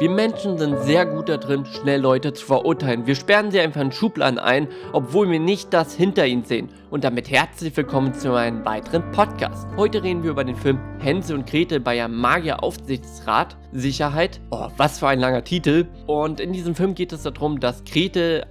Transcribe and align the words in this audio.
Wir 0.00 0.10
Menschen 0.10 0.58
sind 0.58 0.76
sehr 0.80 1.06
gut 1.06 1.28
darin, 1.28 1.64
schnell 1.64 2.00
Leute 2.00 2.32
zu 2.32 2.44
verurteilen. 2.44 3.06
Wir 3.06 3.14
sperren 3.14 3.52
sie 3.52 3.60
einfach 3.60 3.80
in 3.80 3.92
Schubladen 3.92 4.40
ein, 4.40 4.66
obwohl 4.92 5.30
wir 5.30 5.38
nicht 5.38 5.72
das 5.72 5.94
hinter 5.94 6.26
ihnen 6.26 6.44
sehen. 6.44 6.68
Und 6.90 7.04
damit 7.04 7.30
herzlich 7.30 7.76
willkommen 7.76 8.12
zu 8.12 8.34
einem 8.34 8.64
weiteren 8.64 9.08
Podcast. 9.12 9.68
Heute 9.76 10.02
reden 10.02 10.24
wir 10.24 10.32
über 10.32 10.42
den 10.42 10.56
Film 10.56 10.80
Hänsel 10.98 11.36
und 11.36 11.46
Gretel 11.48 11.78
bei 11.78 12.02
einem 12.02 12.16
Magier-Aufsichtsrat. 12.16 13.56
Sicherheit. 13.70 14.40
Oh, 14.50 14.66
was 14.76 14.98
für 14.98 15.06
ein 15.06 15.20
langer 15.20 15.44
Titel. 15.44 15.86
Und 16.08 16.40
in 16.40 16.52
diesem 16.52 16.74
Film 16.74 16.96
geht 16.96 17.12
es 17.12 17.22
darum, 17.22 17.60
dass 17.60 17.84
Gretel 17.84 18.46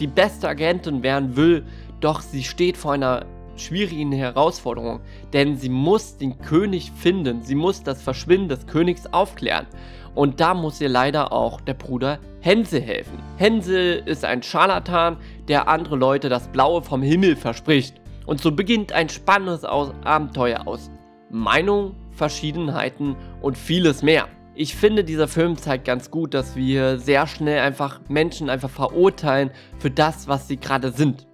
die 0.00 0.08
beste 0.08 0.48
Agentin 0.48 1.04
werden 1.04 1.36
will, 1.36 1.64
doch 2.00 2.22
sie 2.22 2.42
steht 2.42 2.76
vor 2.76 2.94
einer 2.94 3.24
schwierigen 3.62 4.12
Herausforderung, 4.12 5.00
denn 5.32 5.56
sie 5.56 5.68
muss 5.68 6.16
den 6.16 6.38
König 6.38 6.92
finden, 6.92 7.42
sie 7.42 7.54
muss 7.54 7.82
das 7.82 8.02
Verschwinden 8.02 8.48
des 8.48 8.66
Königs 8.66 9.06
aufklären. 9.12 9.66
Und 10.14 10.40
da 10.40 10.52
muss 10.52 10.80
ihr 10.80 10.88
leider 10.88 11.32
auch 11.32 11.60
der 11.60 11.74
Bruder 11.74 12.18
Hänsel 12.40 12.82
helfen. 12.82 13.18
Hänsel 13.36 14.02
ist 14.04 14.24
ein 14.24 14.42
Scharlatan, 14.42 15.16
der 15.48 15.68
andere 15.68 15.96
Leute 15.96 16.28
das 16.28 16.48
Blaue 16.48 16.82
vom 16.82 17.02
Himmel 17.02 17.36
verspricht. 17.36 18.00
Und 18.26 18.40
so 18.40 18.52
beginnt 18.52 18.92
ein 18.92 19.08
spannendes 19.08 19.64
Abenteuer 19.64 20.66
aus 20.66 20.90
Meinung, 21.30 21.94
Verschiedenheiten 22.10 23.16
und 23.40 23.56
vieles 23.56 24.02
mehr. 24.02 24.28
Ich 24.54 24.76
finde, 24.76 25.02
dieser 25.02 25.28
Film 25.28 25.56
zeigt 25.56 25.86
ganz 25.86 26.10
gut, 26.10 26.34
dass 26.34 26.56
wir 26.56 26.98
sehr 26.98 27.26
schnell 27.26 27.60
einfach 27.60 28.00
Menschen 28.08 28.50
einfach 28.50 28.68
verurteilen 28.68 29.50
für 29.78 29.90
das, 29.90 30.28
was 30.28 30.46
sie 30.46 30.58
gerade 30.58 30.92
sind. 30.92 31.26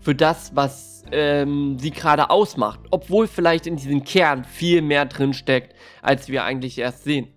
Für 0.00 0.14
das, 0.14 0.54
was 0.54 1.04
ähm, 1.12 1.78
sie 1.78 1.90
gerade 1.90 2.30
ausmacht. 2.30 2.80
Obwohl 2.90 3.26
vielleicht 3.26 3.66
in 3.66 3.76
diesem 3.76 4.04
Kern 4.04 4.44
viel 4.44 4.82
mehr 4.82 5.06
drin 5.06 5.34
steckt, 5.34 5.74
als 6.02 6.28
wir 6.28 6.44
eigentlich 6.44 6.78
erst 6.78 7.04
sehen. 7.04 7.28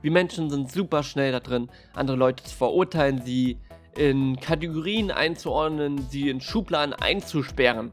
Wir 0.00 0.12
Menschen 0.12 0.48
sind 0.48 0.70
super 0.70 1.02
schnell 1.02 1.32
da 1.32 1.40
drin, 1.40 1.68
andere 1.92 2.16
Leute 2.16 2.44
zu 2.44 2.54
verurteilen, 2.54 3.22
sie 3.22 3.58
in 3.96 4.38
Kategorien 4.38 5.10
einzuordnen, 5.10 6.06
sie 6.08 6.28
in 6.28 6.40
Schubladen 6.40 6.94
einzusperren. 6.94 7.92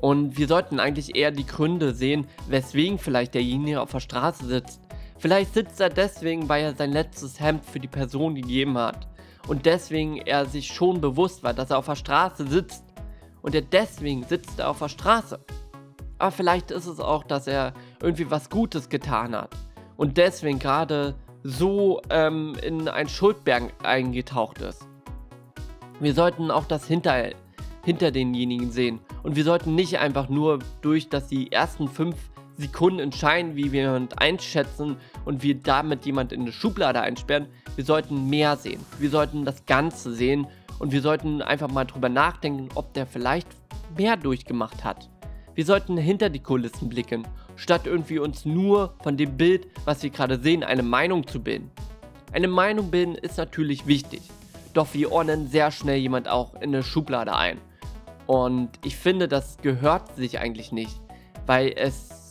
Und 0.00 0.36
wir 0.36 0.48
sollten 0.48 0.80
eigentlich 0.80 1.14
eher 1.16 1.30
die 1.30 1.46
Gründe 1.46 1.94
sehen, 1.94 2.26
weswegen 2.48 2.98
vielleicht 2.98 3.34
derjenige 3.34 3.80
auf 3.80 3.92
der 3.92 4.00
Straße 4.00 4.44
sitzt. 4.44 4.80
Vielleicht 5.18 5.54
sitzt 5.54 5.80
er 5.80 5.88
deswegen, 5.88 6.48
weil 6.48 6.64
er 6.64 6.74
sein 6.74 6.92
letztes 6.92 7.40
Hemd 7.40 7.64
für 7.64 7.80
die 7.80 7.88
Person 7.88 8.34
gegeben 8.34 8.76
hat. 8.76 9.08
Und 9.46 9.66
deswegen 9.66 10.18
er 10.18 10.46
sich 10.46 10.68
schon 10.68 11.00
bewusst 11.00 11.42
war, 11.42 11.52
dass 11.54 11.70
er 11.70 11.78
auf 11.78 11.86
der 11.86 11.96
Straße 11.96 12.46
sitzt. 12.46 12.84
Und 13.42 13.54
er 13.54 13.62
deswegen 13.62 14.24
sitzt 14.24 14.58
er 14.58 14.70
auf 14.70 14.78
der 14.78 14.88
Straße. 14.88 15.38
Aber 16.18 16.30
vielleicht 16.30 16.70
ist 16.70 16.86
es 16.86 17.00
auch, 17.00 17.24
dass 17.24 17.46
er 17.46 17.74
irgendwie 18.00 18.30
was 18.30 18.48
Gutes 18.48 18.88
getan 18.88 19.34
hat 19.34 19.54
und 19.96 20.16
deswegen 20.16 20.58
gerade 20.58 21.14
so 21.42 22.00
ähm, 22.10 22.56
in 22.62 22.88
ein 22.88 23.08
Schuldberg 23.08 23.72
eingetaucht 23.82 24.60
ist. 24.60 24.86
Wir 26.00 26.14
sollten 26.14 26.50
auch 26.50 26.64
das 26.64 26.86
hinter, 26.86 27.30
hinter 27.84 28.10
denjenigen 28.10 28.70
sehen. 28.70 29.00
Und 29.22 29.36
wir 29.36 29.44
sollten 29.44 29.74
nicht 29.74 29.98
einfach 29.98 30.28
nur 30.28 30.58
durch, 30.80 31.08
dass 31.08 31.28
die 31.28 31.52
ersten 31.52 31.88
fünf 31.88 32.16
Sekunden 32.56 33.00
entscheiden, 33.00 33.56
wie 33.56 33.72
wir 33.72 33.82
jemand 33.82 34.20
einschätzen 34.20 34.96
und 35.24 35.42
wir 35.42 35.54
damit 35.56 36.06
jemand 36.06 36.32
in 36.32 36.42
eine 36.42 36.52
Schublade 36.52 37.00
einsperren. 37.00 37.46
Wir 37.76 37.84
sollten 37.84 38.30
mehr 38.30 38.56
sehen. 38.56 38.84
Wir 38.98 39.10
sollten 39.10 39.44
das 39.44 39.66
Ganze 39.66 40.12
sehen 40.14 40.46
und 40.78 40.92
wir 40.92 41.02
sollten 41.02 41.42
einfach 41.42 41.70
mal 41.70 41.84
drüber 41.84 42.08
nachdenken, 42.08 42.68
ob 42.74 42.92
der 42.94 43.06
vielleicht 43.06 43.48
mehr 43.96 44.16
durchgemacht 44.16 44.84
hat. 44.84 45.08
Wir 45.54 45.64
sollten 45.64 45.96
hinter 45.96 46.30
die 46.30 46.40
Kulissen 46.40 46.88
blicken, 46.88 47.26
statt 47.56 47.86
irgendwie 47.86 48.18
uns 48.18 48.44
nur 48.44 48.94
von 49.02 49.16
dem 49.16 49.36
Bild, 49.36 49.68
was 49.84 50.02
wir 50.02 50.10
gerade 50.10 50.40
sehen, 50.40 50.64
eine 50.64 50.82
Meinung 50.82 51.26
zu 51.26 51.40
bilden. 51.40 51.70
Eine 52.32 52.48
Meinung 52.48 52.90
bilden 52.90 53.14
ist 53.14 53.38
natürlich 53.38 53.86
wichtig, 53.86 54.22
doch 54.72 54.88
wir 54.92 55.12
ordnen 55.12 55.46
sehr 55.46 55.70
schnell 55.70 55.98
jemand 55.98 56.26
auch 56.28 56.54
in 56.56 56.74
eine 56.74 56.82
Schublade 56.82 57.34
ein. 57.36 57.58
Und 58.26 58.70
ich 58.84 58.96
finde, 58.96 59.28
das 59.28 59.58
gehört 59.58 60.16
sich 60.16 60.40
eigentlich 60.40 60.72
nicht, 60.72 61.00
weil 61.46 61.72
es, 61.76 62.23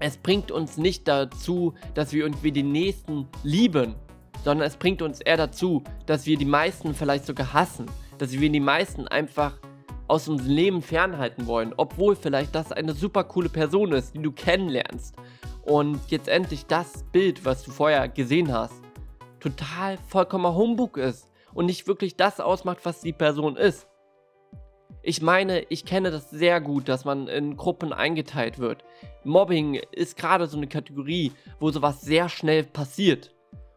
es 0.00 0.16
bringt 0.16 0.50
uns 0.50 0.76
nicht 0.76 1.08
dazu, 1.08 1.74
dass 1.94 2.12
wir 2.12 2.24
irgendwie 2.24 2.52
den 2.52 2.72
Nächsten 2.72 3.26
lieben, 3.42 3.94
sondern 4.44 4.66
es 4.66 4.76
bringt 4.76 5.02
uns 5.02 5.20
eher 5.20 5.36
dazu, 5.36 5.82
dass 6.06 6.26
wir 6.26 6.36
die 6.36 6.44
meisten 6.44 6.94
vielleicht 6.94 7.26
sogar 7.26 7.52
hassen, 7.52 7.86
dass 8.18 8.32
wir 8.32 8.50
die 8.50 8.60
meisten 8.60 9.08
einfach 9.08 9.58
aus 10.06 10.28
unserem 10.28 10.50
Leben 10.52 10.82
fernhalten 10.82 11.46
wollen, 11.46 11.74
obwohl 11.76 12.16
vielleicht 12.16 12.54
das 12.54 12.72
eine 12.72 12.94
super 12.94 13.24
coole 13.24 13.48
Person 13.48 13.92
ist, 13.92 14.14
die 14.14 14.22
du 14.22 14.32
kennenlernst. 14.32 15.16
Und 15.62 16.00
jetzt 16.10 16.28
endlich 16.28 16.66
das 16.66 17.04
Bild, 17.12 17.44
was 17.44 17.64
du 17.64 17.70
vorher 17.70 18.08
gesehen 18.08 18.52
hast, 18.52 18.80
total 19.40 19.98
vollkommener 20.08 20.54
Humbug 20.54 20.96
ist 20.96 21.30
und 21.52 21.66
nicht 21.66 21.86
wirklich 21.86 22.16
das 22.16 22.40
ausmacht, 22.40 22.78
was 22.84 23.00
die 23.00 23.12
Person 23.12 23.56
ist. 23.56 23.87
Ich 25.08 25.22
meine, 25.22 25.60
ich 25.70 25.86
kenne 25.86 26.10
das 26.10 26.28
sehr 26.28 26.60
gut, 26.60 26.86
dass 26.86 27.06
man 27.06 27.28
in 27.28 27.56
Gruppen 27.56 27.94
eingeteilt 27.94 28.58
wird. 28.58 28.84
Mobbing 29.24 29.80
ist 29.90 30.18
gerade 30.18 30.46
so 30.46 30.58
eine 30.58 30.66
Kategorie, 30.66 31.32
wo 31.58 31.70
sowas 31.70 32.02
sehr 32.02 32.28
schnell 32.28 32.62
passiert. 32.62 33.34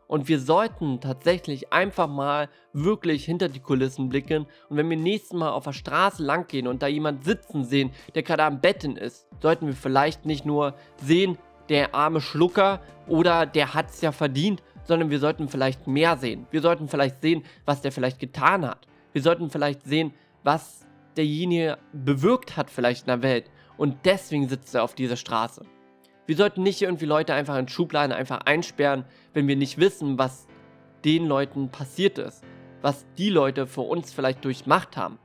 Und 0.09 0.27
wir 0.27 0.41
sollten 0.41 0.99
tatsächlich 0.99 1.71
einfach 1.71 2.09
mal 2.09 2.49
wirklich 2.73 3.23
hinter 3.23 3.47
die 3.47 3.61
Kulissen 3.61 4.09
blicken. 4.09 4.45
Und 4.67 4.75
wenn 4.75 4.89
wir 4.89 4.97
nächstes 4.97 5.31
Mal 5.31 5.51
auf 5.51 5.63
der 5.63 5.71
Straße 5.71 6.21
lang 6.21 6.47
gehen 6.47 6.67
und 6.67 6.83
da 6.83 6.87
jemand 6.87 7.23
sitzen 7.23 7.63
sehen, 7.63 7.91
der 8.13 8.23
gerade 8.23 8.43
am 8.43 8.59
Betten 8.59 8.97
ist, 8.97 9.25
sollten 9.41 9.67
wir 9.67 9.73
vielleicht 9.73 10.25
nicht 10.25 10.45
nur 10.45 10.73
sehen, 11.01 11.37
der 11.69 11.95
arme 11.95 12.19
Schlucker 12.19 12.81
oder 13.07 13.45
der 13.45 13.73
hat 13.73 13.89
es 13.89 14.01
ja 14.01 14.11
verdient, 14.11 14.61
sondern 14.83 15.09
wir 15.09 15.19
sollten 15.19 15.47
vielleicht 15.47 15.87
mehr 15.87 16.17
sehen. 16.17 16.45
Wir 16.51 16.61
sollten 16.61 16.89
vielleicht 16.89 17.21
sehen, 17.21 17.45
was 17.63 17.81
der 17.81 17.93
vielleicht 17.93 18.19
getan 18.19 18.65
hat. 18.65 18.85
Wir 19.13 19.21
sollten 19.21 19.49
vielleicht 19.49 19.83
sehen, 19.83 20.13
was 20.43 20.85
derjenige 21.17 21.77
bewirkt 21.93 22.57
hat 22.57 22.69
vielleicht 22.69 23.01
in 23.01 23.07
der 23.07 23.21
Welt. 23.21 23.49
Und 23.77 23.97
deswegen 24.05 24.47
sitzt 24.47 24.75
er 24.75 24.83
auf 24.83 24.95
dieser 24.95 25.15
Straße. 25.15 25.65
Wir 26.27 26.35
sollten 26.35 26.63
nicht 26.63 26.81
irgendwie 26.81 27.05
Leute 27.05 27.33
einfach 27.33 27.57
in 27.57 27.67
Schubladen 27.67 28.11
einfach 28.11 28.41
einsperren, 28.45 29.05
wenn 29.33 29.47
wir 29.47 29.55
nicht 29.55 29.79
wissen, 29.79 30.17
was 30.17 30.47
den 31.03 31.25
Leuten 31.25 31.69
passiert 31.69 32.17
ist, 32.17 32.43
was 32.81 33.05
die 33.17 33.29
Leute 33.29 33.67
für 33.67 33.81
uns 33.81 34.13
vielleicht 34.13 34.45
durchmacht 34.45 34.97
haben. 34.97 35.17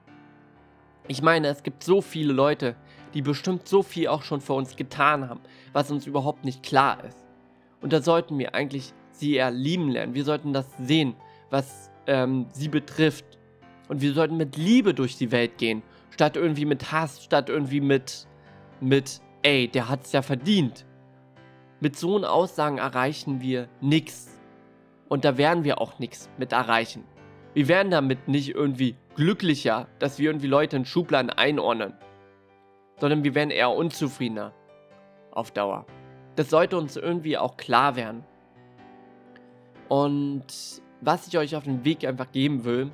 Ich 1.09 1.23
meine, 1.23 1.49
es 1.49 1.63
gibt 1.63 1.85
so 1.85 2.01
viele 2.01 2.33
Leute, 2.33 2.75
die 3.15 3.23
bestimmt 3.23 3.69
so 3.69 3.83
viel 3.83 4.09
auch 4.09 4.23
schon 4.23 4.41
für 4.41 4.55
uns 4.55 4.75
getan 4.77 5.29
haben, 5.29 5.41
was 5.73 5.91
uns 5.91 6.07
überhaupt 6.07 6.45
nicht 6.45 6.63
klar 6.63 7.05
ist. 7.05 7.25
Und 7.81 7.93
da 7.93 8.03
sollten 8.03 8.39
wir 8.39 8.55
eigentlich 8.55 8.93
sie 9.13 9.35
eher 9.35 9.51
lieben 9.51 9.89
lernen. 9.89 10.15
Wir 10.15 10.25
sollten 10.25 10.53
das 10.53 10.67
sehen, 10.79 11.15
was 11.51 11.91
ähm, 12.07 12.47
sie 12.53 12.69
betrifft. 12.69 13.36
Und 13.89 14.01
wir 14.01 14.13
sollten 14.13 14.37
mit 14.37 14.57
Liebe 14.57 14.95
durch 14.95 15.17
die 15.17 15.31
Welt 15.33 15.59
gehen, 15.59 15.83
statt 16.11 16.37
irgendwie 16.37 16.65
mit 16.65 16.93
Hass, 16.93 17.23
statt 17.23 17.49
irgendwie 17.49 17.81
mit, 17.81 18.27
mit, 18.81 19.21
ey, 19.43 19.69
der 19.69 19.89
hat's 19.89 20.13
ja 20.13 20.23
verdient. 20.23 20.85
Mit 21.81 21.97
so 21.97 22.25
Aussagen 22.25 22.79
erreichen 22.79 23.41
wir 23.41 23.69
nichts. 23.81 24.39
Und 25.09 25.25
da 25.25 25.39
werden 25.39 25.63
wir 25.63 25.81
auch 25.81 25.99
nichts 25.99 26.29
mit 26.39 26.53
erreichen. 26.53 27.05
Wir 27.55 27.69
werden 27.69 27.91
damit 27.91 28.29
nicht 28.29 28.55
irgendwie 28.55 28.97
glücklicher, 29.15 29.87
dass 29.99 30.19
wir 30.19 30.31
irgendwie 30.31 30.49
Leute 30.49 30.77
in 30.77 30.85
Schubladen 30.85 31.31
einordnen. 31.31 31.95
Sondern 32.99 33.25
wir 33.25 33.35
werden 33.35 33.51
eher 33.51 33.71
unzufriedener. 33.71 34.53
Auf 35.31 35.51
Dauer. 35.51 35.87
Das 36.35 36.51
sollte 36.51 36.77
uns 36.79 36.97
irgendwie 36.97 37.39
auch 37.39 37.57
klar 37.57 37.95
werden. 37.95 38.25
Und 39.89 40.47
was 41.01 41.29
ich 41.29 41.39
euch 41.39 41.57
auf 41.57 41.65
den 41.65 41.85
Weg 41.85 42.05
einfach 42.05 42.33
geben 42.33 42.65
will, 42.65 42.91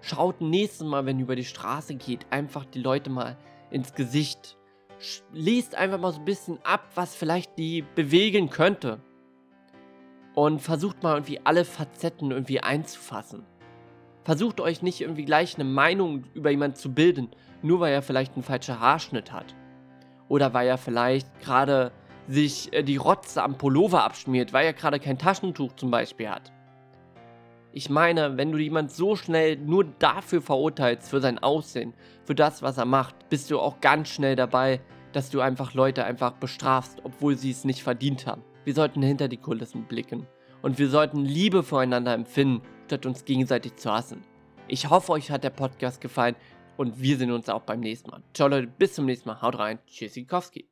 schaut 0.00 0.40
nächstes 0.40 0.86
Mal, 0.86 1.06
wenn 1.06 1.18
ihr 1.18 1.24
über 1.24 1.36
die 1.36 1.44
Straße 1.44 1.94
geht, 1.94 2.26
einfach 2.30 2.64
die 2.64 2.80
Leute 2.80 3.10
mal 3.10 3.36
ins 3.70 3.94
Gesicht 3.94 4.56
lest 5.32 5.74
einfach 5.74 5.98
mal 5.98 6.12
so 6.12 6.18
ein 6.18 6.24
bisschen 6.24 6.58
ab, 6.62 6.88
was 6.94 7.14
vielleicht 7.14 7.58
die 7.58 7.84
bewegen 7.94 8.50
könnte. 8.50 9.00
Und 10.34 10.60
versucht 10.60 11.02
mal 11.02 11.14
irgendwie 11.14 11.40
alle 11.44 11.64
Facetten 11.64 12.30
irgendwie 12.30 12.60
einzufassen. 12.60 13.44
Versucht 14.22 14.60
euch 14.60 14.82
nicht 14.82 15.00
irgendwie 15.00 15.24
gleich 15.24 15.56
eine 15.56 15.64
Meinung 15.64 16.24
über 16.34 16.50
jemanden 16.50 16.76
zu 16.76 16.92
bilden, 16.92 17.30
nur 17.62 17.80
weil 17.80 17.92
er 17.92 18.02
vielleicht 18.02 18.34
einen 18.34 18.42
falschen 18.42 18.78
Haarschnitt 18.78 19.32
hat. 19.32 19.54
Oder 20.28 20.54
weil 20.54 20.68
er 20.68 20.78
vielleicht 20.78 21.40
gerade 21.40 21.90
sich 22.28 22.72
äh, 22.72 22.84
die 22.84 22.96
Rotze 22.96 23.42
am 23.42 23.58
Pullover 23.58 24.04
abschmiert, 24.04 24.52
weil 24.52 24.66
er 24.66 24.72
gerade 24.72 25.00
kein 25.00 25.18
Taschentuch 25.18 25.72
zum 25.72 25.90
Beispiel 25.90 26.28
hat. 26.28 26.52
Ich 27.72 27.88
meine, 27.88 28.36
wenn 28.36 28.50
du 28.50 28.58
jemand 28.58 28.90
so 28.90 29.14
schnell 29.14 29.56
nur 29.56 29.84
dafür 29.84 30.42
verurteilst, 30.42 31.08
für 31.08 31.20
sein 31.20 31.38
Aussehen, 31.38 31.94
für 32.24 32.34
das, 32.34 32.62
was 32.62 32.78
er 32.78 32.84
macht, 32.84 33.28
bist 33.28 33.50
du 33.50 33.60
auch 33.60 33.80
ganz 33.80 34.08
schnell 34.08 34.34
dabei, 34.34 34.80
dass 35.12 35.30
du 35.30 35.40
einfach 35.40 35.74
Leute 35.74 36.04
einfach 36.04 36.32
bestrafst, 36.32 36.98
obwohl 37.04 37.36
sie 37.36 37.50
es 37.50 37.64
nicht 37.64 37.82
verdient 37.82 38.26
haben. 38.26 38.42
Wir 38.64 38.74
sollten 38.74 39.02
hinter 39.02 39.28
die 39.28 39.36
Kulissen 39.36 39.84
blicken. 39.84 40.26
Und 40.62 40.78
wir 40.78 40.88
sollten 40.88 41.24
Liebe 41.24 41.62
voreinander 41.62 42.12
empfinden, 42.12 42.62
statt 42.86 43.06
uns 43.06 43.24
gegenseitig 43.24 43.76
zu 43.76 43.90
hassen. 43.90 44.22
Ich 44.68 44.90
hoffe, 44.90 45.12
euch 45.12 45.30
hat 45.30 45.44
der 45.44 45.50
Podcast 45.50 46.00
gefallen 46.00 46.36
und 46.76 47.00
wir 47.00 47.16
sehen 47.16 47.30
uns 47.30 47.48
auch 47.48 47.62
beim 47.62 47.80
nächsten 47.80 48.10
Mal. 48.10 48.22
Ciao 48.34 48.48
Leute, 48.48 48.66
bis 48.66 48.94
zum 48.94 49.06
nächsten 49.06 49.28
Mal. 49.28 49.40
Haut 49.40 49.58
rein. 49.58 49.78
Tschüssikowski. 49.86 50.69